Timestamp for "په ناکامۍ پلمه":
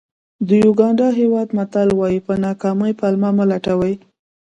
2.27-3.29